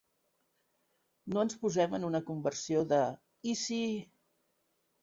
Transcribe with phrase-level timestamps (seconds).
[1.35, 3.03] No ens posem en una conversió de
[3.53, 3.81] "i si...".